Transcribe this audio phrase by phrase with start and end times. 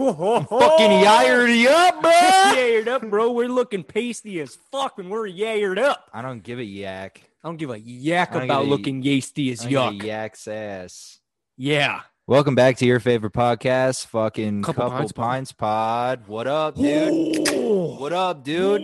[0.00, 2.10] Fucking yired up, bro.
[2.54, 3.32] Yayered up, bro.
[3.32, 6.08] We're looking pasty as fuck when we're yayered up.
[6.12, 7.20] I don't give a yak.
[7.44, 10.02] I don't give a yak I about a- looking yasty as yuck.
[10.02, 11.20] yak's ass.
[11.58, 12.00] Yeah.
[12.26, 16.20] Welcome back to your favorite podcast, fucking Couple Couple, Pints Pints, Pod.
[16.20, 16.28] Pod.
[16.28, 17.48] What up, dude?
[17.98, 18.82] What up, dude?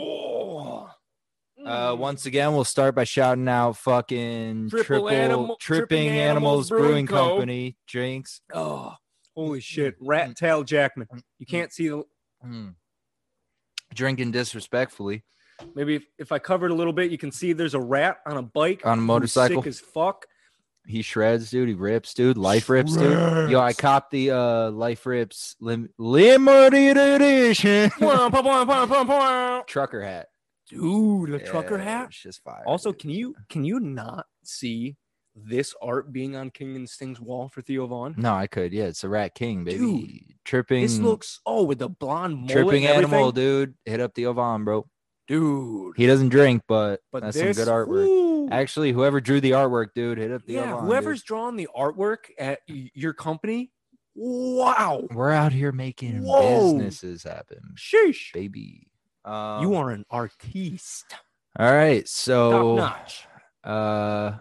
[1.64, 6.36] Uh, once again, we'll start by shouting out fucking Triple triple, Animal- tripping Tripping animals,
[6.36, 7.28] Animals brewing, Brewing Co.
[7.30, 8.40] company drinks.
[8.52, 8.94] Oh,
[9.36, 10.00] holy mm, shit.
[10.00, 11.06] Mm, rat mm, tail Jackman.
[11.38, 12.02] You can't see the
[12.44, 12.74] Mm.
[13.94, 15.22] Drinking disrespectfully
[15.74, 18.18] maybe if, if I cover it a little bit, you can see there's a rat
[18.27, 19.62] on a bike on a motorcycle.
[19.62, 20.27] Sick as fuck.
[20.86, 21.68] He shreds, dude.
[21.68, 22.36] He rips, dude.
[22.36, 23.50] Life rips, dude.
[23.50, 27.91] Yo, I copped the uh Life Rips lim- limited edition
[29.66, 30.28] trucker hat.
[30.68, 32.06] Dude, a trucker Yeah, hat.
[32.08, 32.62] it's just fire.
[32.66, 33.00] Also, dude.
[33.00, 34.96] can you can you not see
[35.36, 38.14] this art being on King and Sting's wall for Theo Von?
[38.16, 38.72] no, I could.
[38.72, 39.78] Yeah, it's a Rat King, baby.
[39.78, 43.74] Dude, tripping, This looks oh with the blonde mullet tripping animal, dude.
[43.84, 44.86] Hit up Theo Von, bro.
[45.28, 45.94] dude.
[45.96, 48.52] He doesn't drink, but, But that's this, some good artwork.
[48.52, 50.80] Actually, whoever drew the artwork, dude, hit up the yeah, dude.
[50.84, 53.72] whoever's drawn the artwork at your company,
[54.14, 56.72] wow, We're out here making Whoa.
[56.74, 58.86] businesses happen, sheesh, baby.
[59.24, 61.12] Um, you are an artiste,
[61.58, 62.02] all right.
[62.02, 63.27] top So, notch.
[63.64, 64.33] uh,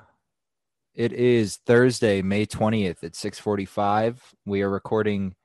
[0.96, 4.22] it is Thursday, May twentieth at six forty-five.
[4.46, 5.36] We are recording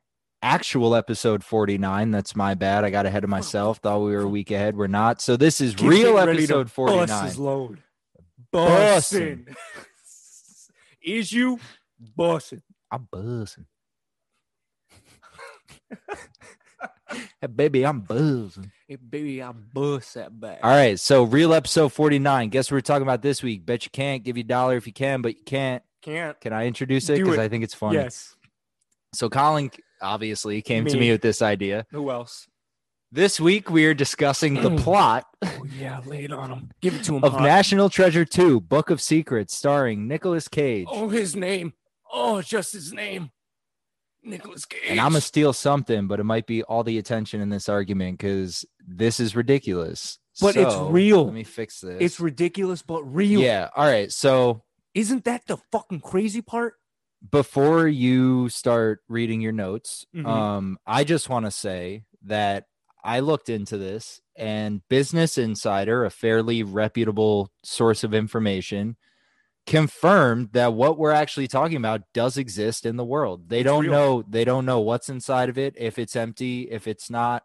[0.43, 2.11] actual episode forty-nine.
[2.11, 2.85] That's my bad.
[2.85, 3.79] I got ahead of myself.
[3.79, 4.77] Thought we were a week ahead.
[4.77, 5.21] We're not.
[5.21, 7.25] So this is Get real episode Bust forty-nine.
[7.27, 7.83] his load,
[8.53, 9.47] Bussin'.
[9.47, 9.57] bussin'.
[11.03, 11.59] Is you
[12.19, 12.63] bussin'?
[12.91, 13.09] I'm.
[17.41, 18.71] hey, baby, I'm buzzing.
[18.89, 20.61] Hey, baby, I bust that back.
[20.63, 22.49] All right, so real episode 49.
[22.51, 23.65] Guess what we're talking about this week?
[23.65, 25.83] Bet you can't give you a dollar if you can, but you can't.
[26.03, 26.41] Can't.
[26.41, 27.19] Can I introduce it?
[27.19, 27.39] Because.
[27.39, 27.99] I think it's funny.
[27.99, 28.35] Yes.
[29.15, 31.01] So Colin obviously came to Me.
[31.01, 31.87] me with this idea.
[31.91, 32.47] Who else?
[33.13, 36.71] This week we are discussing the plot Oh yeah, lay it on him.
[36.81, 37.25] Give it to him.
[37.25, 37.43] of hot.
[37.43, 40.87] National Treasure 2, Book of Secrets, starring Nicolas Cage.
[40.89, 41.73] Oh, his name.
[42.13, 43.31] Oh, just his name.
[44.23, 44.81] Nicolas Cage.
[44.89, 48.19] And I'm gonna steal something, but it might be all the attention in this argument
[48.19, 50.19] because this is ridiculous.
[50.41, 51.25] But it's real.
[51.27, 51.99] Let me fix this.
[52.01, 53.41] It's ridiculous, but real.
[53.41, 53.69] Yeah.
[53.77, 54.11] All right.
[54.13, 54.63] So
[54.95, 56.75] Isn't that the fucking crazy part?
[57.31, 60.27] before you start reading your notes, Mhm.
[60.27, 62.65] um, I just want to say that
[63.05, 68.97] I looked into this and Business Insider, a fairly reputable source of information,
[69.71, 73.49] confirmed that what we're actually talking about does exist in the world.
[73.49, 73.93] They It's don't real.
[73.93, 77.45] know they don't know what's inside of it, if it's empty, if it's not.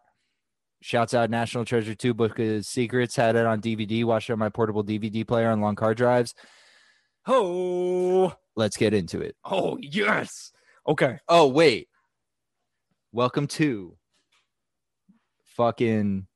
[0.82, 3.14] Shouts out National Treasure 2 Book of Secrets.
[3.14, 6.34] Had it on DVD, watched it on my portable DVD player on long car drives.
[7.28, 9.36] Oh, Let's get into it.
[9.44, 10.50] oh yes.
[10.88, 11.18] Okay.
[11.28, 11.88] Oh, wait.
[13.12, 13.96] Welcome to
[15.56, 16.26] fucking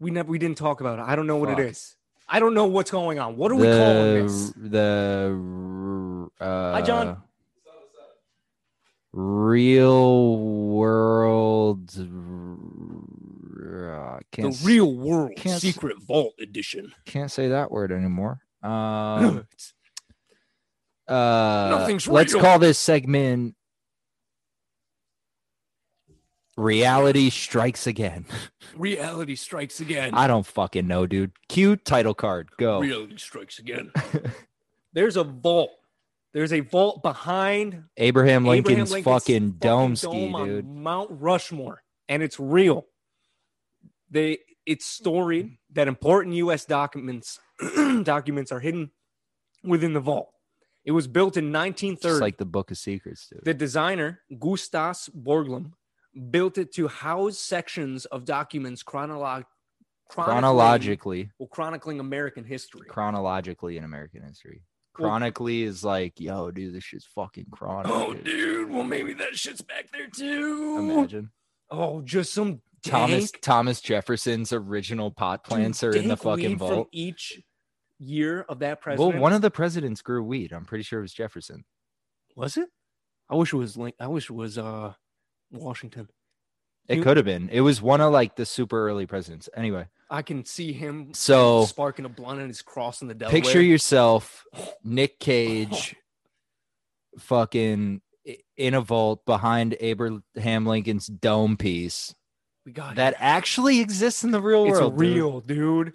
[0.00, 1.02] We never we didn't talk about it.
[1.04, 1.58] I don't know what Fuck.
[1.58, 1.96] it is.
[2.34, 3.36] I don't know what's going on.
[3.36, 4.52] What are we calling this?
[4.56, 7.22] the uh Hi, John.
[9.12, 12.02] real world uh,
[14.32, 16.92] can't The real world can't s- secret vault edition.
[17.04, 19.46] can't say that word anymore um
[21.08, 23.54] uh Nothing's let's call this segment
[26.62, 28.24] reality strikes again
[28.76, 30.14] Reality strikes again.
[30.14, 33.92] i don't fucking know dude cute title card go Reality strikes again.
[34.94, 35.70] There's a vault.
[36.34, 42.22] There's a vault behind abraham Abraham lincoln's, Lincoln's fucking dome ski dude Mount Rushmore, and
[42.22, 42.86] it's real.
[44.10, 46.64] They it's storied that important U.S.
[46.64, 47.40] documents
[48.02, 48.90] documents are hidden
[49.64, 50.30] within the vault.
[50.84, 52.12] It was built in 1930.
[52.12, 55.72] just like the book of secrets dude the designer Gutzon Borglum
[56.30, 59.44] built it to house sections of documents chronolog-
[60.08, 62.86] chronicling, chronologically well, chronicling American history.
[62.88, 64.62] chronologically in american history
[64.98, 68.24] Well- chronically is like yo dude this shit's fucking chronic Oh, dude.
[68.24, 68.70] dude.
[68.70, 70.78] Well, maybe that shit's back there too.
[70.78, 71.30] imagine
[71.70, 76.58] Oh, just some thomas dank- thomas jefferson's original pot plants are in the fucking weed
[76.58, 77.40] from vault each
[77.98, 79.12] year of that president.
[79.14, 81.64] well one of the presidents grew weed i'm pretty sure it was jefferson
[82.36, 82.68] was it?
[83.30, 83.94] I wish it was Link.
[84.00, 84.92] I wish it was uh
[85.52, 86.08] Washington.
[86.88, 90.22] it could have been it was one of like the super early presidents anyway I
[90.22, 93.40] can see him So- sparking a blunt and he's crossing the Delaware.
[93.40, 94.44] picture yourself
[94.84, 95.94] nick cage
[97.18, 98.00] fucking
[98.56, 102.14] in a vault behind abraham lincoln's dome piece
[102.64, 105.14] we got that actually exists in the real it's world dude.
[105.16, 105.94] real, dude.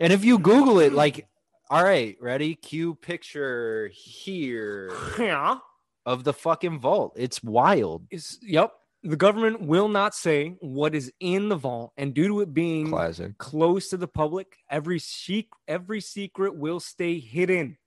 [0.00, 1.26] and if you google it like
[1.70, 5.58] all right ready cue picture here Yeah.
[6.04, 8.72] of the fucking vault it's wild Is yep.
[9.02, 12.88] The government will not say what is in the vault, and due to it being
[12.88, 13.36] Classic.
[13.38, 17.78] close to the public, every sec- every secret will stay hidden.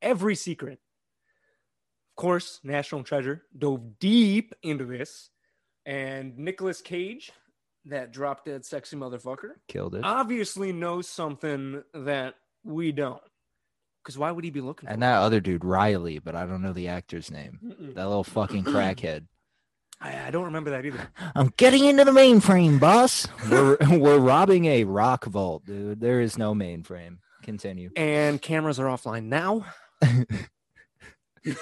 [0.00, 0.78] Every secret.
[2.16, 5.30] Of course, National Treasure dove deep into this,
[5.86, 7.32] and Nicolas Cage,
[7.86, 10.04] that drop dead sexy motherfucker, Killed it.
[10.04, 13.22] obviously knows something that we don't.
[14.04, 14.88] Because why would he be looking?
[14.88, 17.58] and that other dude, Riley, but I don't know the actor's name.
[17.64, 17.94] Mm-mm.
[17.94, 19.26] That little fucking crackhead.
[20.00, 21.08] I, I don't remember that either.
[21.34, 23.28] I'm getting into the mainframe, boss.
[23.50, 26.00] We're we're robbing a rock vault, dude.
[26.00, 27.18] There is no mainframe.
[27.42, 27.90] Continue.
[27.96, 29.66] And cameras are offline now.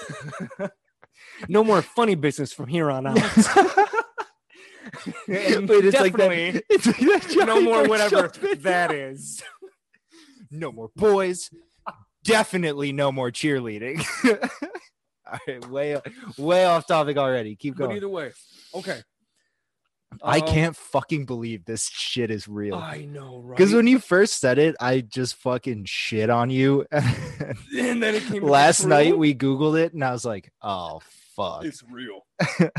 [1.49, 3.17] no more funny business from here on out.
[5.27, 6.63] It's like definitely that.
[6.67, 8.31] It's like that no more whatever
[8.61, 9.43] that is.
[10.49, 11.51] No more boys.
[12.23, 14.03] Definitely no more cheerleading.
[15.31, 15.97] All right, way
[16.37, 17.55] way off topic already.
[17.55, 17.97] Keep But going.
[17.97, 18.31] either way,
[18.73, 19.01] okay.
[20.23, 22.73] I Um, can't fucking believe this shit is real.
[22.75, 23.55] I know, right?
[23.55, 26.85] Because when you first said it, I just fucking shit on you.
[26.91, 30.51] and then it came to be Last night we Googled it and I was like,
[30.63, 31.01] oh
[31.35, 31.63] fuck.
[31.63, 32.25] It's real.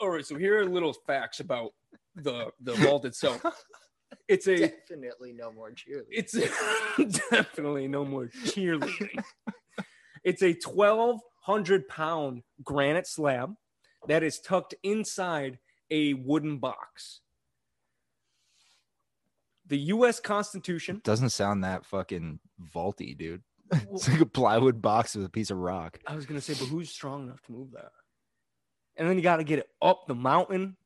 [0.00, 1.72] All right, so here are little facts about
[2.14, 3.42] the the vault itself.
[4.28, 6.04] It's a Definitely no more cheerleading.
[6.10, 9.22] it's definitely no more cheerleading.
[10.22, 10.54] It's a
[11.44, 13.54] 1200 pound granite slab
[14.08, 15.58] that is tucked inside
[15.90, 17.20] a wooden box.
[19.66, 20.20] The U.S.
[20.20, 21.00] Constitution.
[21.04, 23.42] Doesn't sound that fucking vaulty, dude.
[23.92, 25.98] It's like a plywood box with a piece of rock.
[26.06, 27.90] I was gonna say, but who's strong enough to move that?
[28.96, 30.76] And then you got to get it up the mountain.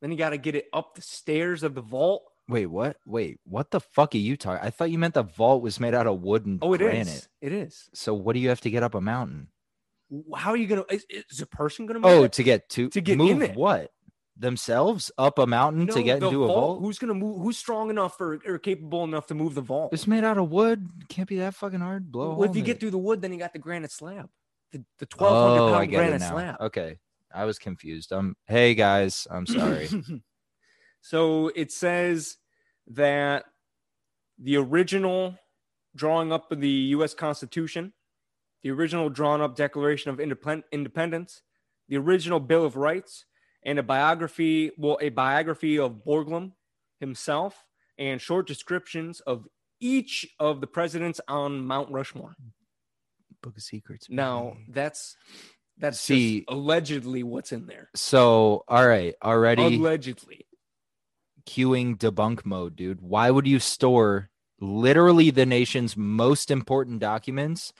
[0.00, 2.22] Then you got to get it up the stairs of the vault.
[2.48, 2.96] Wait, what?
[3.04, 4.64] Wait, what the fuck are you talking?
[4.66, 6.86] I thought you meant the vault was made out of wood and Oh, it is.
[6.86, 7.28] granite.
[7.42, 7.90] It is.
[7.92, 9.48] So what do you have to get up a mountain?
[10.36, 10.84] How are you gonna?
[10.90, 12.32] Is, is a person gonna move Oh, it?
[12.32, 13.56] to get to To get in move it.
[13.56, 13.90] what?
[14.36, 16.80] Themselves up a mountain to get into a vault?
[16.80, 17.42] Who's gonna move?
[17.42, 19.92] Who's strong enough or, or capable enough to move the vault?
[19.92, 20.88] It's made out of wood.
[21.08, 22.10] Can't be that fucking hard.
[22.12, 22.34] Blow.
[22.34, 24.28] Well, if you in get through the wood, then you got the granite slab,
[24.72, 26.56] the, the twelve hundred oh, I pound it granite slab.
[26.60, 26.98] Okay,
[27.34, 28.12] I was confused.
[28.12, 29.88] Um, hey guys, I'm sorry.
[31.00, 32.36] so it says
[32.88, 33.44] that
[34.38, 35.34] the original
[35.96, 37.12] drawing up of the U.S.
[37.12, 37.92] Constitution,
[38.62, 41.42] the original drawn up Declaration of Independence,
[41.88, 43.24] the original Bill of Rights,
[43.64, 46.52] and a biography, well, a biography of Borglum
[47.00, 47.64] himself,
[47.98, 49.46] and short descriptions of
[49.80, 52.36] each of the presidents on Mount Rushmore.
[53.42, 54.08] Book of Secrets.
[54.10, 55.16] Now, that's
[55.78, 57.88] that's See- allegedly what's in there.
[57.94, 60.46] so all right, already Allegedly.
[61.46, 63.00] queuing debunk mode, dude.
[63.00, 64.30] Why would you store
[64.60, 67.72] literally the nation's most important documents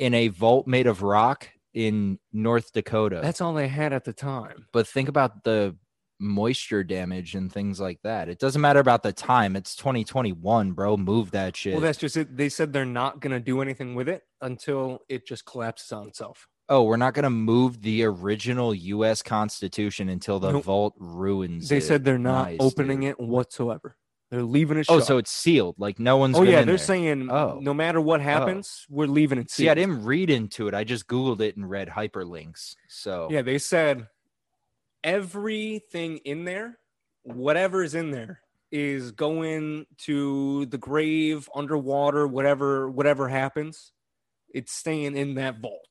[0.00, 3.20] in a vault made of rock in North Dakota?
[3.22, 4.66] That's all they had at the time.
[4.72, 5.76] but think about the
[6.22, 8.28] moisture damage and things like that.
[8.28, 9.56] It doesn't matter about the time.
[9.56, 10.96] It's 2021, bro.
[10.98, 11.72] Move that shit.
[11.72, 12.36] Well, that's just it.
[12.36, 16.08] They said they're not going to do anything with it until it just collapses on
[16.08, 16.46] itself.
[16.68, 20.64] oh, we're not going to move the original US Constitution until the Nope.
[20.64, 21.82] vault ruins They it.
[21.84, 23.10] said they're not Nice, opening dude.
[23.10, 23.96] it whatsoever.
[24.30, 24.86] They're leaving it.
[24.88, 25.08] Oh, shut.
[25.08, 25.74] so it's sealed.
[25.78, 26.78] Like no one's oh yeah, they're there.
[26.78, 27.58] saying Oh.
[27.60, 28.24] no matter what oh.
[28.24, 29.50] happens, we're leaving it.
[29.50, 30.74] See, I didn't read into it.
[30.74, 32.76] I just Googled it and read hyperlinks.
[32.88, 34.06] So Yeah, they said
[35.02, 36.78] everything in there,
[37.22, 43.90] whatever is in there, is going to the grave, underwater, whatever, whatever happens,
[44.54, 45.89] it's staying in that vault,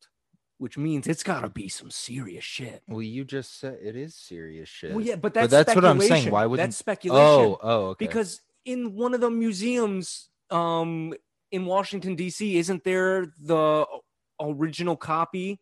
[0.60, 2.84] which means it's got to be some serious shit.
[2.88, 4.92] well, you just said it is serious shit.
[4.94, 6.30] Well, yeah, but that's that's what I'm saying.
[6.30, 7.25] Why wouldn't- that's speculation?
[7.25, 8.06] Oh, oh, okay.
[8.06, 11.13] because in one of the museums, um,
[11.51, 13.86] in Washington D.C., isn't there the
[14.39, 15.60] original copy?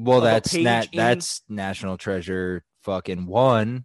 [0.00, 3.84] well, that's nat- in- that's National Treasure fucking one.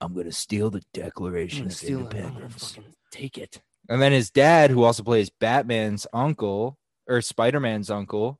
[0.00, 2.72] I'm gonna steal the Declaration of steal Independence.
[2.74, 3.60] fucking take it.
[3.88, 8.38] And then his dad, who also plays Batman's uncle or Spider Man's uncle,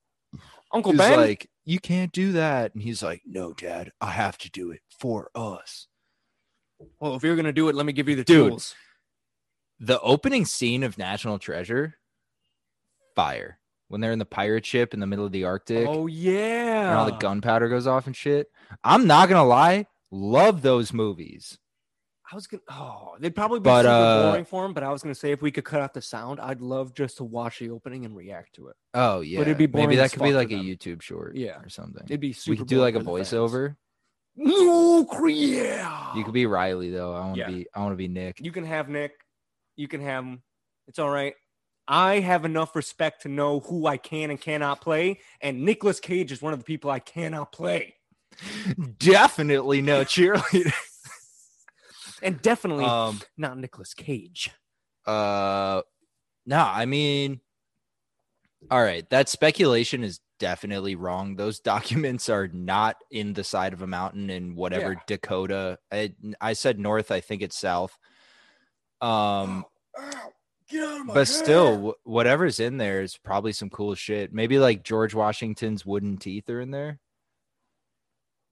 [0.73, 1.19] Uncle Ben.
[1.19, 4.81] like, "You can't do that," and he's like, "No, Dad, I have to do it
[5.01, 5.87] for us."
[6.99, 8.49] well, if you're gonna do it, let me give you the Dude.
[8.51, 8.75] tools.
[9.81, 11.99] The opening scene of National Treasure,
[13.15, 13.59] fire.
[13.89, 16.91] When they're in the pirate ship in the middle of the Arctic, Oh yeah.
[16.91, 18.47] and all the gunpowder goes off and shit.
[18.85, 21.59] I'm not gonna lie, love those movies.
[22.33, 22.63] I was gonna.
[22.71, 24.73] Oh, they'd probably be But, super uh, boring for him.
[24.73, 27.17] But I was gonna say if we could cut out the sound, I'd love just
[27.17, 28.77] to watch the opening and react to it.
[28.95, 30.55] Oh yeah, it'd be maybe that could be like a.
[30.55, 31.59] YouTube short, Yeah.
[31.61, 32.05] or something.
[32.07, 32.53] It'd be super.
[32.53, 33.53] we could do like a boring for the fans.
[33.53, 33.77] voiceover.
[36.15, 37.15] You could be Riley though.
[37.15, 37.49] I want to Yeah.
[37.51, 37.67] be.
[37.75, 38.41] I want to be Nick.
[38.41, 39.13] You can have Nick.
[39.77, 40.43] You can have him.
[40.89, 41.35] It's all right.
[41.89, 46.31] I have enough respect to know who I can and cannot play, and Nicolas Cage
[46.31, 47.97] is one of the people I cannot play.
[48.99, 50.73] Definitely no cheerleader.
[52.23, 54.51] And definitely um, not Nicolas Cage.
[55.07, 55.83] uh,
[56.47, 57.41] no, I mean,
[58.71, 61.37] all right, that speculation is definitely wrong.
[61.37, 64.99] Those documents are not in the side of a mountain in whatever Yeah.
[65.07, 65.79] Dakota.
[65.93, 67.11] I, I said north.
[67.11, 67.97] I think it's south.
[69.01, 69.65] Um,
[70.69, 74.33] Get out of but still, wh- whatever's in there is probably some cool shit.
[74.33, 76.99] Maybe like George Washington's wooden teeth are in there.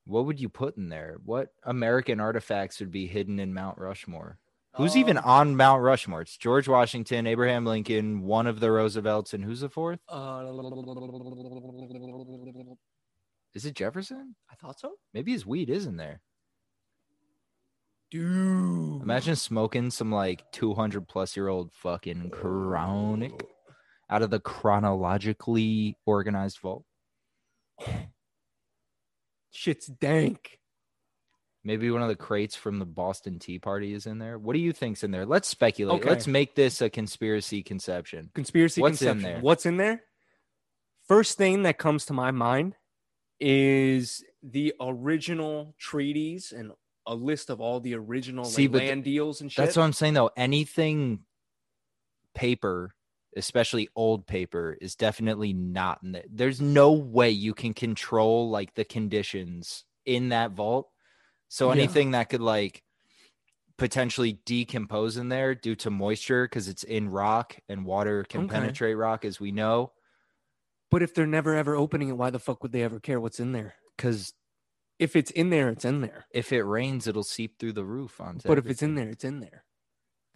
[0.09, 1.19] What would you put in there?
[1.23, 4.39] What American artifacts would be hidden in Mount Rushmore?
[4.77, 6.23] Who's even Um, on Mount Rushmore?
[6.23, 10.01] It's George Washington, Abraham Lincoln, one of the Roosevelts, and who's the fourth?
[10.09, 10.45] Uh,
[13.55, 14.35] Is it Jefferson?
[14.51, 14.93] I thought so.
[15.13, 16.23] Maybe his weed is in there.
[18.11, 19.03] Dude.
[19.03, 23.45] Imagine smoking some like 200 plus year old fucking chronic
[24.09, 26.85] out of the chronologically organized vault.
[29.51, 30.59] Shit's dank.
[31.65, 34.39] Maybe one of the crates from the Boston Tea Party is in there.
[34.39, 35.27] What do you think's in there?
[35.27, 36.01] Let's speculate.
[36.01, 36.09] Okay.
[36.09, 38.31] Let's make this a conspiracy conception.
[38.35, 39.41] Conspiracy What's in there?
[39.41, 40.03] What's in there?
[41.09, 42.75] First thing that comes to my mind
[43.41, 46.73] is the original treaties and
[47.07, 49.65] a list of all the original like, See, th- land deals and shit.
[49.65, 50.31] That's what I'm saying though.
[50.37, 51.21] Anything
[52.35, 52.95] paper,
[53.37, 56.25] especially old paper, is definitely not in there.
[56.31, 60.89] There's no way you can control like the conditions in that vault.
[61.49, 61.75] So Yeah.
[61.75, 62.83] anything that could like
[63.77, 68.55] potentially decompose in there due to moisture because it's in rock and water can Okay.
[68.55, 69.93] penetrate rock as we know.
[70.91, 73.41] but if they're never ever opening it, why the fuck would they ever care what's
[73.41, 73.75] in there?
[73.97, 74.33] Because
[74.99, 76.27] If it's in there, it's in there.
[76.33, 78.49] if it rains, it'll seep through the roof onto.
[78.49, 79.65] But if it's in there, it's in there.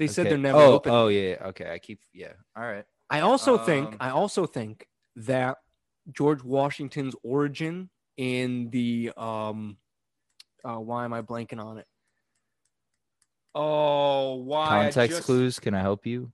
[0.02, 0.92] They said they're never oh, open.
[0.92, 1.36] Oh yeah.
[1.46, 1.70] Okay.
[1.72, 2.00] I keep.
[2.12, 2.32] Yeah.
[2.56, 2.84] All right.
[3.08, 5.58] I also think Um, I also think that
[6.10, 9.76] George Washington's origin in the um
[10.64, 11.86] uh why am I blanking on it?
[13.54, 15.58] Oh, why Context just- clues.
[15.58, 16.32] Can I help you?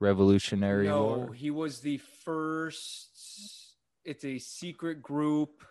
[0.00, 1.32] Revolutionary No, War.
[1.32, 5.64] he was the first it's a secret group.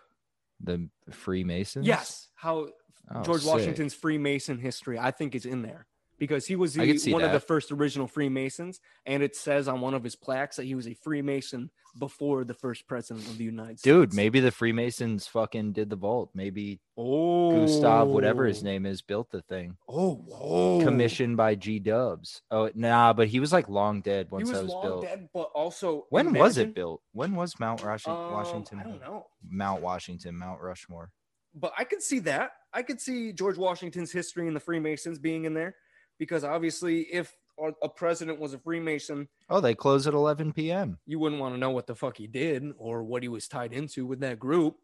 [0.60, 1.86] The Freemasons.
[1.86, 2.68] Yes, how
[3.14, 3.52] Oh, George sick.
[3.52, 5.86] Washington's Freemason history, I think, is in there
[6.18, 9.94] because he was the, one of the first original Freemasons, and it says on one
[9.94, 13.68] of his plaques that he was a Freemason before the first president of the United
[13.68, 13.82] Dude, States.
[14.10, 16.30] Dude, maybe the Freemasons fucking did the vault.
[16.34, 19.76] Maybe oh Gustav, whatever his name is, built the thing.
[19.88, 20.84] Oh, whoa.
[20.84, 22.42] Commissioned by G Dubs.
[22.50, 25.02] Oh nah, but he was like long dead He once was that was long built.
[25.04, 27.00] dead, but also When was it built?
[27.12, 28.78] When was Mount Washi- Um, Washington?
[28.80, 31.10] I don't know, Mount Washington, Mount Rushmore.
[31.54, 32.50] but I could see that.
[32.74, 35.76] I could see George Washington's history and the Freemasons being in there
[36.18, 37.34] because obviously, if
[37.82, 40.98] a president was a Freemason, Oh, they close at 11 p.m.
[41.06, 43.72] you wouldn't want to know what the fuck he did or what he was tied
[43.72, 44.76] into with that group.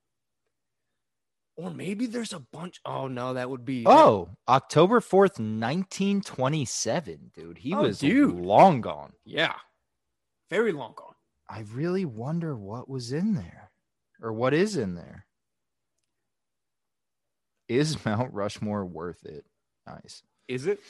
[1.56, 2.80] Or maybe there's a bunch.
[2.86, 7.58] Oh no, that would be Oh, October 4th, 1927, dude.
[7.58, 8.34] He Oh, was dude.
[8.34, 9.12] long gone.
[9.26, 9.54] yeah,
[10.48, 11.12] very long gone.
[11.50, 13.70] I really wonder what was in there
[14.22, 15.26] or what is in there.
[17.68, 19.44] Is Mount Rushmore worth it?
[19.86, 20.22] Nice.
[20.48, 20.80] Is it?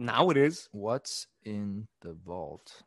[0.00, 0.68] Now it is.
[0.70, 2.84] What's in the vault?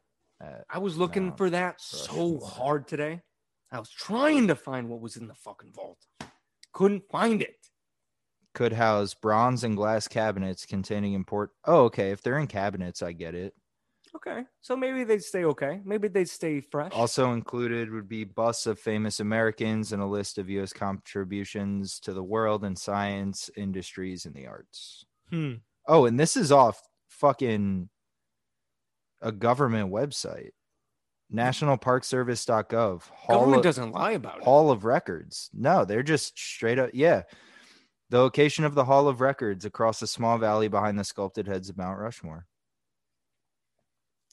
[0.70, 3.22] I was looking Mount for that so hard today.
[3.70, 6.00] I was trying to find what was in the fucking vault.
[6.72, 7.58] Couldn't find it.
[8.53, 11.51] could house bronze and glass cabinets containing import.
[11.65, 12.12] Oh, okay.
[12.12, 13.53] If they're in cabinets, I get it.
[14.15, 14.44] Okay.
[14.60, 15.80] So maybe they'd stay okay.
[15.86, 16.91] Maybe they'd stay fresh.
[16.94, 20.74] Also included would be busts of famous Americans and a list of U.S.
[20.74, 25.06] contributions to the world in science, industries, and the arts.
[25.30, 25.53] Hmm.
[25.88, 26.82] Oh, and this is off
[27.22, 27.88] fucking
[29.22, 30.50] a government website,
[31.34, 33.04] nationalparkservice.gov.
[33.04, 34.44] Hall Government of, doesn't lie about it.
[34.44, 35.50] Hall of Records.
[35.54, 36.90] No, they're just straight up.
[36.94, 37.22] Yeah.
[38.10, 41.70] The location of the Hall of Records across a small valley behind the sculpted heads
[41.70, 42.46] of Mount Rushmore.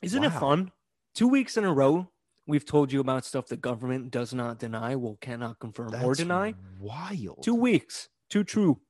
[0.02, 0.73] Isn't it fun?
[1.14, 2.09] Two weeks in a row,
[2.47, 6.54] we've told you about stuff the government does not deny, will cannot confirm or deny.
[6.80, 7.42] Wild.
[7.42, 8.09] Two weeks.
[8.30, 8.80] Two true.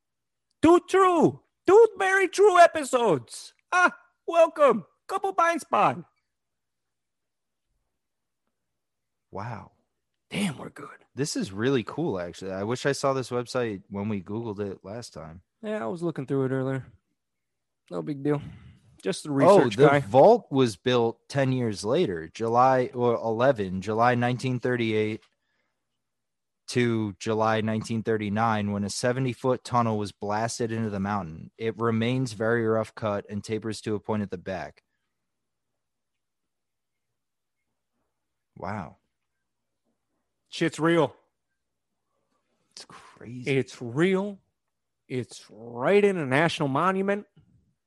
[0.63, 1.41] Two true.
[1.67, 3.53] Two very true episodes.
[3.73, 3.93] Ah,
[4.27, 4.85] welcome.
[5.07, 6.05] Couple Pints Pod.
[9.31, 9.73] Wow.
[10.31, 10.89] Damn, we're good.
[11.15, 12.53] This is really cool, actually.
[12.53, 15.41] I wish I saw this website when we Googled it last time.
[15.63, 16.87] Yeah, I was looking through it earlier.
[17.91, 18.43] No big deal.
[19.03, 19.79] Just the research.
[19.79, 20.01] oh, the guy.
[20.01, 25.21] vault was built 10 years later, July or 11, July 1938
[26.69, 31.51] to July 1939, when a 70 foot tunnel was blasted into the mountain.
[31.59, 34.83] It remains very rough cut and tapers to a point at the back.
[38.57, 38.97] Wow.
[40.51, 41.15] Shit's real.
[42.73, 43.57] It's crazy.
[43.57, 44.39] It's real.
[45.09, 47.27] It's right in a national monument.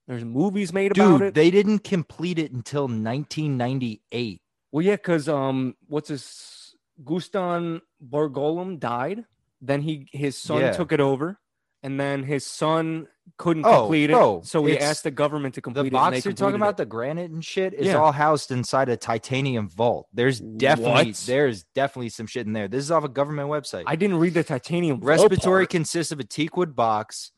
[0.07, 1.33] There's movies made about Dude, it.
[1.35, 4.41] they didn't complete it until 1998.
[4.71, 6.60] well, yeah, because um, what's his
[7.03, 9.25] Gutzon Borglum died.
[9.61, 10.71] Then he his son Yeah.
[10.71, 11.39] took it over,
[11.83, 15.61] and then his son couldn't Oh, complete it, bro, so he asked the government to
[15.61, 15.91] complete The it.
[15.91, 16.77] The box you're talking about, it.
[16.77, 17.97] the granite and shit, is Yeah.
[17.97, 20.07] all housed inside a titanium vault.
[20.13, 21.23] There's definitely What?
[21.27, 22.67] there's definitely some shit in there.
[22.67, 23.83] This is off a government website.
[23.87, 27.31] I didn't read the titanium Respiratory consists of a teakwood box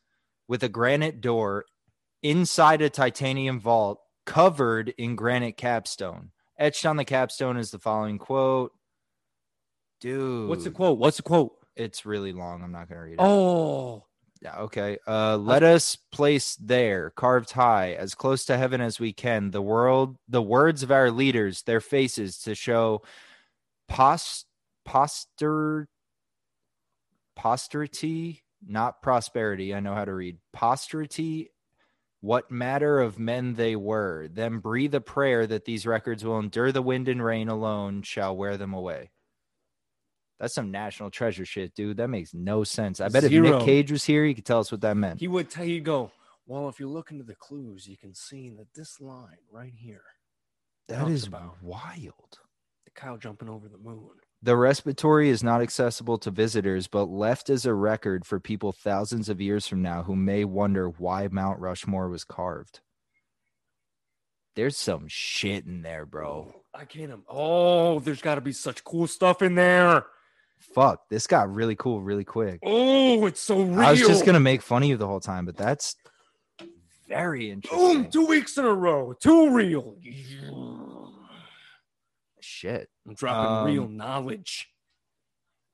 [0.48, 1.66] with a granite door
[2.22, 6.30] inside a titanium vault covered in granite capstone.
[6.58, 8.72] Etched on the capstone is the following quote.
[10.04, 10.98] Dude, What's the quote?
[10.98, 11.56] What's the quote?
[11.76, 12.62] It's really long.
[12.62, 13.20] I'm not going to read it.
[13.20, 14.04] Oh,
[14.42, 14.98] Yeah, okay.
[15.06, 19.62] Uh, let us place there, carved high, as close to heaven as we can, the
[19.62, 23.00] world, the words of our leaders, their faces, to show
[23.88, 24.44] post
[24.84, 25.88] poster
[27.34, 29.74] posterity, not prosperity.
[29.74, 31.50] I know how to read posterity.
[32.20, 36.72] What matter of men they were, then breathe a prayer that these records will endure
[36.72, 39.10] the wind and rain alone shall wear them away.
[40.40, 41.96] That's some national treasure shit, dude.
[41.98, 43.00] That makes no sense.
[43.00, 45.20] I bet if Nick Cage was here, he could tell us what that meant.
[45.20, 46.10] he would tell you go.
[46.46, 50.02] Well, if you look into the clues, you can see that this line right here,
[50.88, 51.56] That is about.
[51.62, 52.38] wild.
[52.84, 54.10] the cow jumping over the moon.
[54.42, 59.30] The respiratory is not accessible to visitors, but left as a record for people thousands
[59.30, 62.80] of years from now who may wonder why Mount Rushmore was carved.
[64.56, 66.54] There's some shit in there, bro.
[66.74, 67.10] I can't.
[67.10, 70.04] im- Oh, there's got to be such cool stuff in there.
[70.58, 72.58] Fuck, this got really cool really quick.
[72.64, 73.80] Oh, it's so real.
[73.80, 75.94] I was just gonna make fun of you the whole time, but that's
[77.08, 78.02] very interesting.
[78.02, 78.10] Boom!
[78.10, 79.12] Two weeks in a row.
[79.12, 79.96] Too real.
[82.40, 82.88] Shit.
[83.06, 84.68] I'm dropping real Um, knowledge.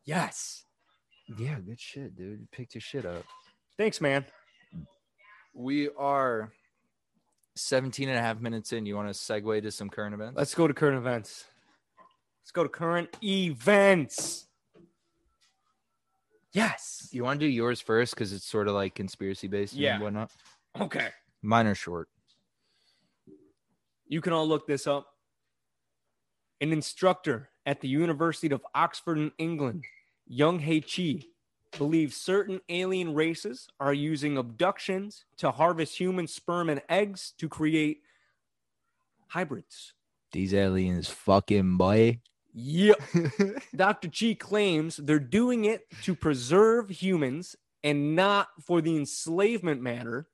[0.04, 0.64] Yes.
[1.38, 2.40] Yeah, good shit, dude.
[2.40, 3.25] You picked your shit up.
[3.76, 4.25] Thanks, man.
[5.54, 6.52] We are
[7.56, 8.86] 17 and a half minutes in.
[8.86, 10.36] You want to segue to some current events?
[10.36, 11.45] Let's go to current events.
[12.43, 14.49] Let's go to current events.
[16.52, 17.08] Yes.
[17.13, 19.95] You want to do yours first because it's sort of like conspiracy based Yeah.
[19.95, 20.30] and whatnot.
[20.80, 21.08] Okay.
[21.43, 22.08] Mine are short.
[24.08, 25.06] You can all look this up.
[26.60, 29.84] An instructor at the University of Oxford in England,
[30.26, 31.25] Young Hei Chi,
[31.78, 38.02] believes certain alien races are using abductions to harvest human sperm and eggs to create
[39.28, 39.95] hybrids.
[40.32, 42.21] These aliens, fucking boy.
[42.54, 43.00] Yep.
[43.76, 44.08] Dr.
[44.10, 50.28] Chi claims they're doing it to preserve humans and not for the enslavement matter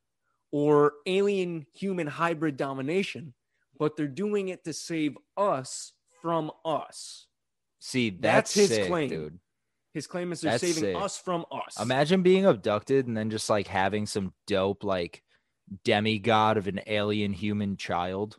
[0.51, 3.35] or alien human hybrid domination,
[3.79, 7.27] but they're doing it to save us from us.
[7.79, 9.09] See, that's, That's his sick, claim.
[9.09, 9.39] dude.
[9.93, 10.97] His claim is they're That's saving sick.
[10.97, 11.81] us from us.
[11.81, 15.23] Imagine being abducted and then just like having some dope like
[15.85, 18.39] demigod of an alien human child.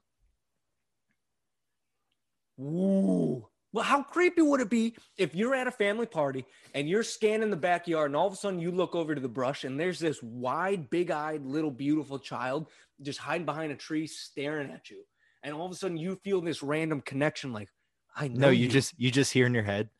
[2.60, 3.48] Ooh.
[3.78, 7.52] Well, how creepy would it be if you're at a family party and you're scanning
[7.52, 10.00] the backyard and all of a sudden you look over to the brush and there's
[10.00, 12.72] this wide, big eyed, little, beautiful child
[13.04, 15.04] just hiding behind a tree staring at you.
[15.44, 17.70] And all of a sudden you feel this random connection like,
[18.16, 19.92] I know No, you just you just hear in your head,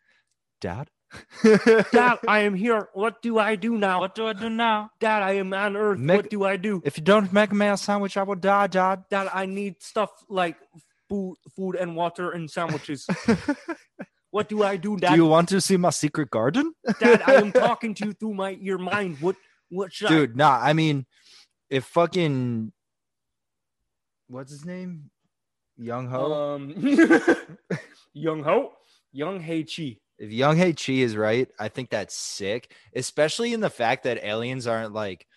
[0.60, 0.90] Dad.
[1.44, 2.90] Dad, I am here.
[2.96, 4.00] What do I do now?
[4.00, 4.90] what do I do now?
[5.00, 6.00] Dad, I am on Earth.
[6.00, 6.82] Make- what do I do?
[6.84, 9.04] If you don't make me a sandwich, I will die, Dad.
[9.12, 10.58] Dad, I need stuff like
[11.10, 13.08] food, food and water and sandwiches.
[14.32, 15.12] what do I do, Dad?
[15.12, 16.74] do you want to see my secret garden?
[17.00, 19.18] Dad, I am talking to you through my your mind.
[19.20, 19.36] What
[19.70, 21.06] what should Dude, nah, I mean,
[21.70, 22.72] if fucking
[24.28, 25.10] what's his name?
[25.78, 26.34] Young Ho.
[26.34, 26.74] um
[28.14, 28.74] Young Ho?
[29.12, 29.98] Young Hei Chi.
[30.18, 34.24] if Young Hei Chi is right, I think that's sick, especially in the fact that
[34.24, 35.28] aliens aren't like,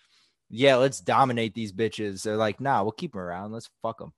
[0.49, 2.23] yeah, let's dominate these bitches.
[2.23, 3.51] They're like, nah, we'll keep them around.
[3.51, 4.13] Let's fuck them.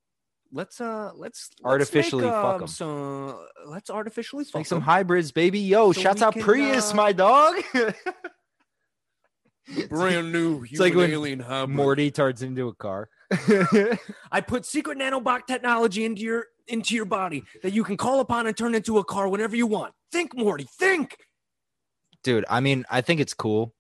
[0.56, 2.68] Let's uh let's let's Artificially make, fuck um, 'em.
[2.68, 4.60] So let's artificially fuck them.
[4.60, 4.82] Make some 'em.
[4.84, 5.60] hybrids, baby.
[5.60, 7.56] Yo, So shouts out can, Prius, uh, my dog.
[9.90, 11.76] brand new It's like when alien hybrid.
[11.76, 13.10] Morty turns into a car.
[14.32, 18.46] I put secret nanobot technology into your into your body that you can call upon
[18.46, 19.94] and turn into a car whenever you want.
[20.12, 20.68] Think, Morty.
[20.78, 21.18] Think.
[22.24, 23.74] Dude, I mean, I think it's cool.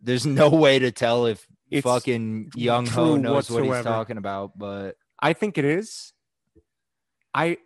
[0.00, 4.16] There's no way to tell if It's fucking Young Ho true knows what he's talking
[4.16, 6.12] about, but I think it is.
[7.32, 7.56] I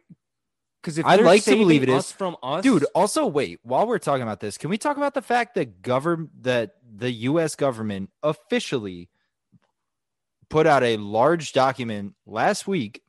[0.81, 3.99] because if I'd like to believe it is from us, dude also wait while we're
[3.99, 8.11] talking about this can we talk about the fact that govern that the us government
[8.23, 9.09] officially
[10.49, 13.03] put out a large document last week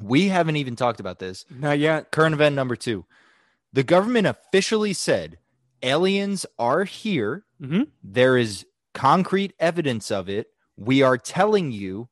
[0.00, 2.10] we haven't even talked about this Not yet.
[2.10, 3.04] current event number two
[3.72, 5.38] the government officially said
[5.82, 7.44] aliens are here.
[7.60, 7.88] Mhm.
[8.02, 10.48] There is concrete evidence of it.
[10.76, 12.08] We are telling you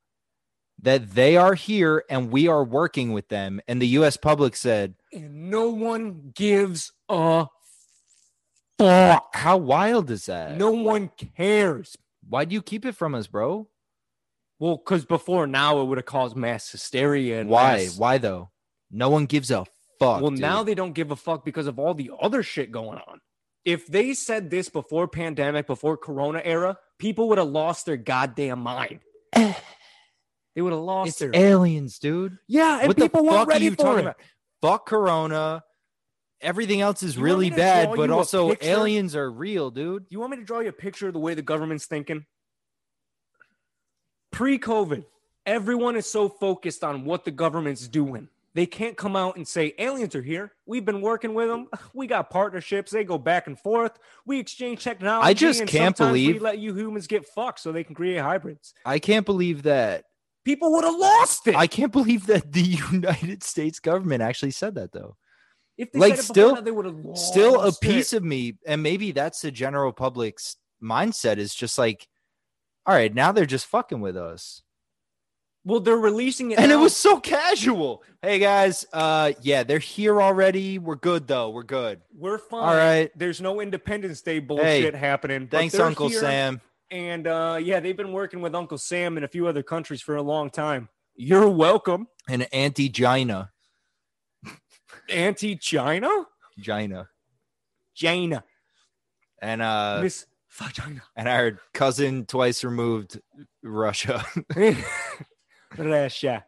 [0.82, 3.60] that they are here and we are working with them.
[3.68, 7.46] And the US public said, And no one gives a
[8.78, 9.36] fuck.
[9.36, 10.56] How wild is that?
[10.56, 11.96] No one cares.
[12.28, 13.68] Why do you keep it from us, bro?
[14.58, 17.40] Well, because before now it would have caused mass hysteria.
[17.40, 17.76] And Why?
[17.78, 18.50] mass- Why though?
[18.90, 19.66] No one gives a
[19.98, 20.20] fuck.
[20.20, 20.40] Well, dude.
[20.40, 23.20] now they don't give a fuck because of all the other shit going on.
[23.64, 28.60] If they said this before pandemic, before Corona era, people would have lost their goddamn
[28.60, 29.00] mind.
[30.54, 32.38] they would have lost it's their aliens, dude.
[32.48, 34.02] yeah, and what people weren't ready you for it.
[34.02, 34.16] about?
[34.60, 35.62] Fuck Corona.
[36.40, 40.06] Everything else is You really bad, but also aliens are real, dude.
[40.08, 42.24] You want me to draw you a picture of the way the government's thinking?
[44.32, 45.04] Pre COVID,
[45.44, 48.28] everyone is so focused on what the government's doing.
[48.54, 50.52] They can't come out and say, aliens are here.
[50.66, 51.68] We've been working with them.
[51.94, 52.90] We got partnerships.
[52.90, 53.98] They go back and forth.
[54.24, 55.28] We exchange technology.
[55.28, 58.18] I just and can't sometimes We let you humans get fucked so they can create
[58.18, 58.74] hybrids.
[58.84, 60.04] I can't believe that.
[60.50, 61.54] People would have lost it.
[61.54, 62.60] I can't believe that the
[62.92, 65.16] United States government actually said that though.
[65.78, 67.80] if they like, said it still- now, they would have lost Still a it.
[67.80, 72.08] piece of me, and maybe that's the general public's mindset is just like,
[72.86, 74.62] all right, now they're just fucking with us.
[75.64, 76.58] Well, they're releasing it.
[76.58, 78.02] and it was so casual.
[78.22, 80.78] Hey guys, uh yeah, they're here already.
[80.78, 81.50] We're good though.
[81.50, 82.00] We're good.
[82.16, 82.60] We're fine.
[82.68, 83.10] All right.
[83.14, 85.48] There's no Independence Day bullshit happening.
[85.48, 86.20] Thanks, Uncle here.
[86.20, 86.60] Sam.
[86.90, 90.16] And uh, yeah, they've been working with Uncle Sam in a few other countries for
[90.16, 90.88] a long time.
[91.14, 92.08] You're welcome.
[92.28, 93.50] And Auntie Gina.
[95.08, 96.08] Anti China?
[96.58, 97.08] Gina.
[97.94, 98.44] China.
[99.42, 101.02] And uh Miss Vagina.
[101.16, 103.20] and our cousin twice removed
[103.62, 104.24] Russia.
[105.78, 106.44] Russia.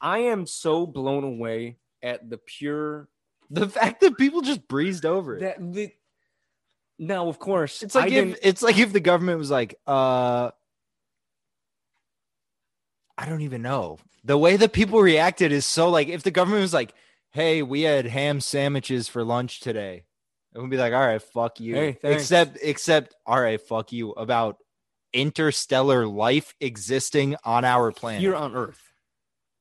[0.00, 3.08] I am so blown away at the pure
[3.50, 5.40] the fact that people just breezed over it.
[5.40, 5.92] that the
[6.98, 10.50] now of course It's like I if it's like if the government was like, uh
[13.16, 13.98] I don't even know.
[14.24, 16.94] The way that people reacted is so like if the government was like,
[17.30, 20.04] "Hey, we had ham sandwiches for lunch today,"
[20.54, 24.10] it would be like, "All right, fuck you." Hey, except, except, all right, fuck you
[24.12, 24.56] about
[25.12, 28.20] interstellar life existing on our planet.
[28.20, 28.82] here on Earth,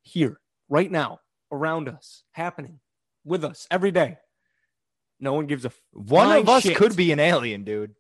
[0.02, 1.20] here, right now,
[1.52, 2.80] around us, happening
[3.24, 4.18] with us every day.
[5.24, 6.76] No one gives a f- One of us shit.
[6.76, 7.96] could be an alien, dude.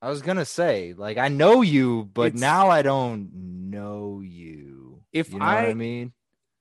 [0.00, 3.30] I was gonna say, like, I know you, but It's- now I don't
[3.70, 5.02] know you.
[5.12, 6.12] If you know what I I- mean,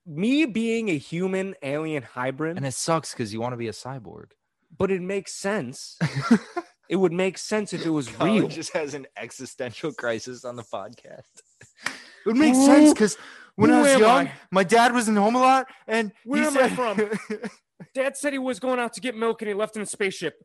[0.05, 3.71] me being a human alien hybrid, and it sucks because you want to be a
[3.73, 4.31] cyborg.
[4.77, 5.97] but it makes sense.
[6.89, 8.47] it would make sense if it was real.
[8.49, 11.41] just has an existential crisis on the podcast.
[12.25, 13.17] It would make Who- sense because
[13.55, 14.31] when I who was am young, I?
[14.51, 17.49] my dad was in home a lot, and Where he am I said, from?
[17.93, 20.43] Dad said he was going out to get milk and he left in a spaceship.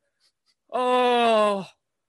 [0.73, 1.67] Oh,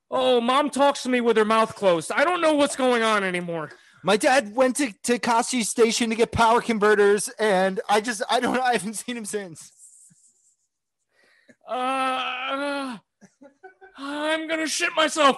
[0.09, 2.11] oh, mom talks to me with her mouth closed.
[2.11, 3.71] I don't know what's going on anymore.
[4.03, 8.39] my dad went to to Tosche Station to get power converters, and I just I
[8.39, 8.61] don't know.
[8.61, 9.71] I haven't seen him since.
[11.67, 12.97] Uh,
[13.97, 15.37] I'm gonna shit myself.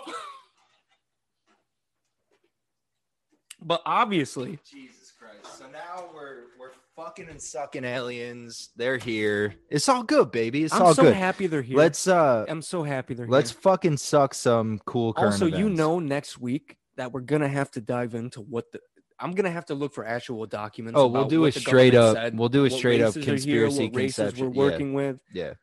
[3.61, 5.57] But obviously, Jesus Christ.
[5.57, 6.54] So now we're we're
[6.95, 8.69] fucking and sucking aliens.
[8.75, 9.55] They're here.
[9.69, 10.63] It's all good, baby.
[10.63, 11.15] It's I'm all so good.
[11.15, 11.77] happy they're here.
[11.77, 13.31] Let's uh I'm so happy they're here.
[13.31, 13.61] let's here.
[13.61, 17.81] fucking suck some cool current Also, you know, next week that we're gonna have to
[17.81, 18.79] dive into what the.
[19.19, 20.99] I'm gonna have to look for actual documents.
[20.99, 23.95] Oh, we'll do a straight up said, we'll do a straight up here, conspiracy what
[23.95, 24.45] races conception.
[24.45, 25.19] we're working with.
[25.33, 25.43] Yeah.
[25.43, 25.53] yeah.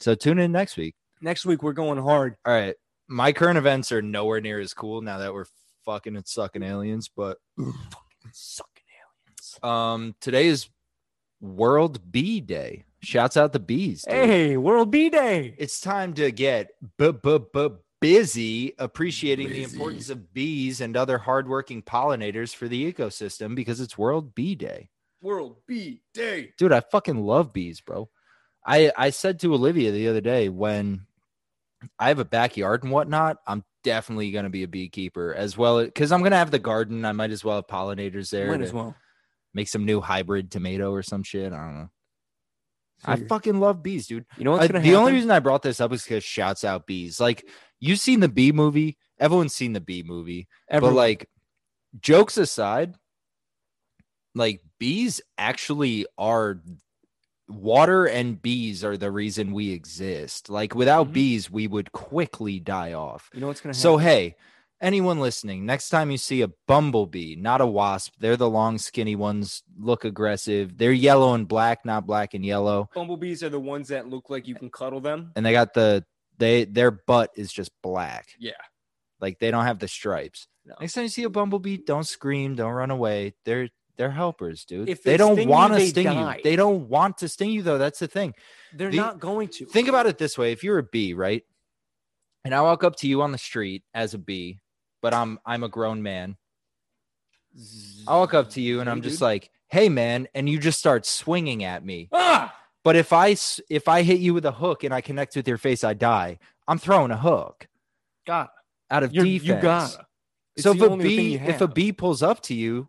[0.00, 0.94] So tune in next week.
[1.20, 2.36] Next week we're going hard.
[2.44, 2.74] All right.
[3.08, 5.44] My current events are nowhere near as cool now that we're
[5.84, 7.38] fucking and sucking aliens, but
[8.32, 8.71] Sucking
[9.62, 9.64] aliens.
[9.64, 10.68] um today is
[11.40, 12.84] World Bee Day.
[13.00, 14.02] Shouts out the bees.
[14.04, 14.14] dude.
[14.14, 15.54] Hey, World Bee Day.
[15.58, 21.18] it's time to get bu- bu- bu- busy appreciating the importance of bees and other
[21.18, 24.88] hardworking pollinators for the ecosystem because it's World Bee Day.
[25.20, 26.52] World Bee Day.
[26.58, 28.08] Dude, I fucking love bees, bro.
[28.64, 31.06] I I said to Olivia the other day when
[31.98, 36.12] I have a backyard and whatnot, I'm definitely gonna be a beekeeper as well because
[36.12, 37.04] I'm gonna have the garden.
[37.04, 38.94] I might as well have pollinators there Might to as well.
[39.54, 41.52] Make some new hybrid tomato or some shit.
[41.52, 41.90] I don't know.
[43.04, 44.26] I fucking love bees, dude.
[44.38, 45.00] You know what's Uh, gonna the happen?
[45.00, 47.18] only reason I brought this up is because shouts out bees.
[47.18, 47.44] Like
[47.80, 51.28] you've seen the bee movie, everyone's seen the bee movie, Everyone- but like
[52.00, 52.94] jokes aside,
[54.34, 56.60] like bees actually are
[57.48, 60.48] water and bees are the reason we exist.
[60.48, 61.12] Like without Mhm.
[61.12, 63.28] bees, we would quickly die off.
[63.34, 63.82] you know what's gonna happen?
[63.82, 64.36] So hey,
[64.82, 69.16] anyone listening, next time you see a bumblebee, not a wasp, they're the long, skinny
[69.16, 70.76] ones, look aggressive.
[70.76, 72.90] They're yellow and black, not black and yellow.
[72.94, 75.32] Bumblebees are the ones that look like you can cuddle them.
[75.36, 76.04] And they got the
[76.38, 78.28] they their butt is just black.
[78.38, 78.52] Yeah.
[79.20, 80.48] Like they don't have the stripes.
[80.66, 80.74] No.
[80.80, 83.34] Next time you see a bumblebee, don't scream, don't run away.
[83.44, 84.88] They're they're helpers, dude.
[84.88, 86.36] If they, they don't want to sting die.
[86.36, 86.42] you.
[86.42, 87.78] They don't want to sting you though.
[87.78, 88.34] That's the thing.
[88.74, 89.66] They're The- not going to.
[89.66, 91.44] Think about it this way: if you're a bee, right,
[92.44, 94.58] and I walk up to you on the street as a bee,
[95.02, 96.36] but I'm I'm a grown man.
[98.06, 99.22] I walk up to you and Hey, I'm just dude.
[99.22, 102.08] like, "Hey, man," and you just start swinging at me.
[102.12, 103.36] ah, But if I
[103.68, 106.38] if I hit you with a hook and I connect with your face, I die.
[106.66, 107.68] I'm throwing a hook
[108.26, 108.52] Got
[108.90, 109.96] out of you're, defense.
[109.98, 110.04] you.
[110.56, 112.88] It's so if a bee if a bee pulls up to you,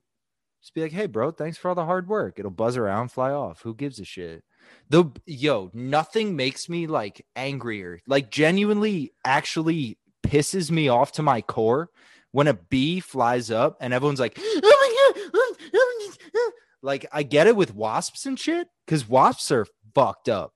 [0.61, 3.31] just be like, "Hey, bro, thanks for all the hard work." It'll buzz around, fly
[3.31, 3.61] off.
[3.63, 4.43] Who gives a shit?
[4.89, 9.97] The yo, nothing makes me like angrier, like genuinely, actually
[10.33, 11.89] pisses me off to my core
[12.31, 17.05] when a bee flies up and everyone's like, "Oh my god!" oh, oh, oh." Like
[17.11, 20.53] I get it with wasps and shit, because wasps are fucked up.